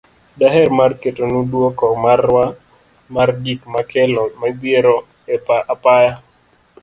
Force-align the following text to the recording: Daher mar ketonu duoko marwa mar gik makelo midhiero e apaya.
Daher 0.41 0.69
mar 0.77 0.91
ketonu 1.01 1.39
duoko 1.51 1.85
marwa 2.03 2.45
mar 3.15 3.29
gik 3.43 3.61
makelo 3.73 4.23
midhiero 4.41 4.95
e 5.33 5.35
apaya. 5.73 6.13